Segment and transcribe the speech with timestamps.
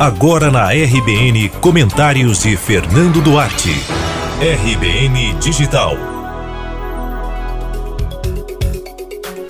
[0.00, 3.68] Agora na RBN, comentários de Fernando Duarte.
[4.40, 5.92] RBN Digital.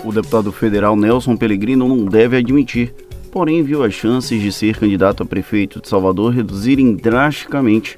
[0.04, 2.92] O deputado federal Nelson Pellegrino não deve admitir,
[3.30, 7.96] porém viu as chances de ser candidato a prefeito de Salvador reduzirem drasticamente.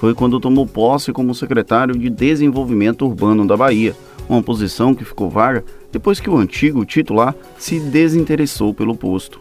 [0.00, 3.94] Foi quando tomou posse como secretário de Desenvolvimento Urbano da Bahia,
[4.28, 9.38] uma posição que ficou vaga depois que o antigo titular se desinteressou pelo posto.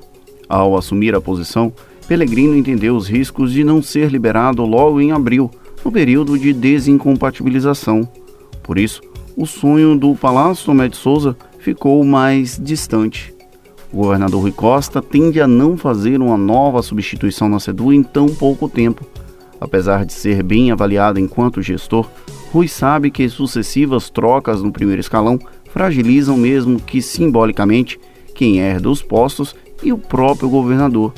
[0.48, 1.74] Ao assumir a posição,
[2.08, 5.50] Pellegrino entendeu os riscos de não ser liberado logo em abril,
[5.84, 8.08] no período de desincompatibilização.
[8.62, 9.02] Por isso,
[9.36, 13.34] o sonho do Palácio Tomé de Souza ficou mais distante.
[13.92, 18.28] O governador Rui Costa tende a não fazer uma nova substituição na SEDU em tão
[18.28, 19.06] pouco tempo.
[19.62, 22.10] Apesar de ser bem avaliado enquanto gestor,
[22.52, 25.40] Rui sabe que sucessivas trocas no primeiro escalão
[25.72, 28.00] fragilizam mesmo que simbolicamente
[28.36, 31.14] quem herda os postos e o próprio governador.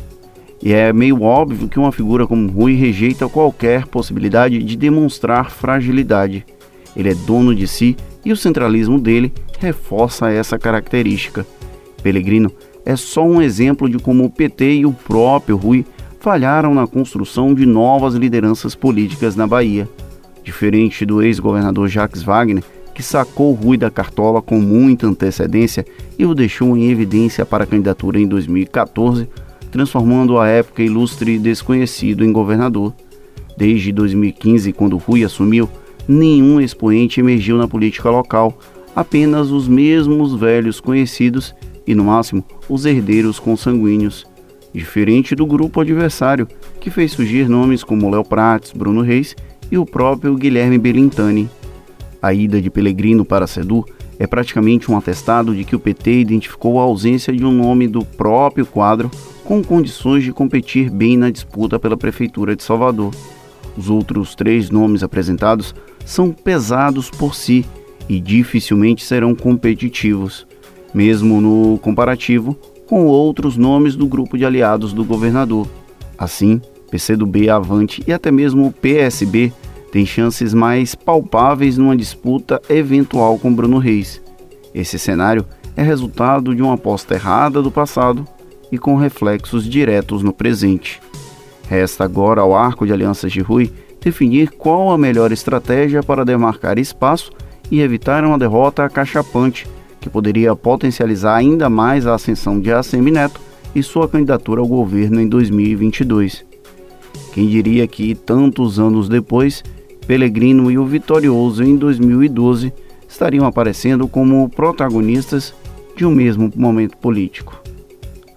[0.66, 6.44] E é meio óbvio que uma figura como Rui rejeita qualquer possibilidade de demonstrar fragilidade.
[6.98, 11.46] Ele é dono de si e o centralismo dele reforça essa característica.
[12.02, 12.52] Pellegrino
[12.84, 15.86] é só um exemplo de como o PT e o próprio Rui
[16.20, 19.88] falharam na construção de novas lideranças políticas na Bahia.
[20.44, 22.64] Diferente do ex-governador Jacques Wagner,
[22.96, 25.86] que sacou Rui da cartola com muita antecedência
[26.18, 29.30] e o deixou em evidência para a candidatura em 2014,
[29.76, 32.94] transformando a época ilustre desconhecido em governador.
[33.58, 35.70] Desde 2015, quando Rui assumiu,
[36.08, 38.58] nenhum expoente emergiu na política local,
[38.96, 41.54] apenas os mesmos velhos conhecidos
[41.86, 44.26] e, no máximo, os herdeiros consanguíneos.
[44.74, 46.48] Diferente do grupo adversário,
[46.80, 49.36] que fez surgir nomes como Léo Prates, Bruno Reis
[49.70, 51.50] e o próprio Guilherme Belintani.
[52.22, 53.84] A ida de Pellegrino para SEDU
[54.18, 58.06] é praticamente um atestado de que o PT identificou a ausência de um nome do
[58.06, 59.12] próprio quadro
[59.46, 63.14] com condições de competir bem na disputa pela Prefeitura de Salvador.
[63.78, 67.64] Os outros três nomes apresentados são pesados por si
[68.10, 70.48] e dificilmente serão competitivos,
[70.94, 72.58] mesmo no comparativo
[72.88, 75.68] com outros nomes do grupo de aliados do governador.
[76.18, 79.54] Assim, PCdoB, Avante e até mesmo o PSB
[79.92, 84.22] têm chances mais palpáveis numa disputa eventual com Bruno Reis.
[84.74, 85.46] Esse cenário
[85.76, 88.28] é resultado de uma aposta errada do passado
[88.72, 91.02] e com reflexos diretos no presente.
[91.68, 96.78] Resta agora ao arco de alianças de Rui definir qual a melhor estratégia para demarcar
[96.78, 97.32] espaço
[97.72, 99.68] e evitar uma derrota acachapante
[100.00, 103.42] que poderia potencializar ainda mais a ascensão de ACM Neto
[103.74, 106.46] e sua candidatura ao governo em 2022.
[107.34, 109.64] Quem diria que, tantos anos depois,
[110.06, 112.72] Pellegrino e o Vitorioso em 2012
[113.10, 115.54] estariam aparecendo como protagonistas
[115.98, 117.65] de um mesmo momento político.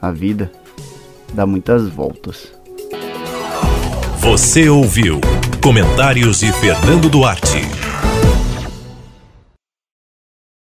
[0.00, 0.50] A vida
[1.34, 2.52] dá muitas voltas.
[4.20, 5.20] Você ouviu
[5.62, 7.77] Comentários de Fernando Duarte.